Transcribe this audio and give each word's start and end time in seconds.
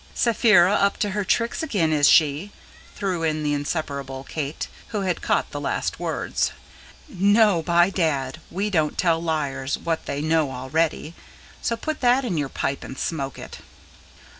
"Sapphira 0.15 0.73
up 0.73 0.97
to 0.97 1.11
her 1.11 1.23
tricks 1.23 1.61
again, 1.61 1.93
is 1.93 2.09
she?" 2.09 2.49
threw 2.95 3.21
in 3.21 3.43
the 3.43 3.53
inseparable 3.53 4.23
Kate, 4.23 4.67
who 4.87 5.01
had 5.01 5.21
caught 5.21 5.51
the 5.51 5.61
last 5.61 5.99
words. 5.99 6.53
"No, 7.07 7.61
by 7.61 7.91
dad, 7.91 8.41
we 8.49 8.71
don't 8.71 8.97
tell 8.97 9.21
liars 9.21 9.77
what 9.77 10.07
they 10.07 10.19
know 10.19 10.49
already. 10.53 11.13
So 11.61 11.77
put 11.77 11.99
that 11.99 12.25
in 12.25 12.35
your 12.35 12.49
pipe 12.49 12.83
and 12.83 12.97
smoke 12.97 13.37
it!" 13.37 13.59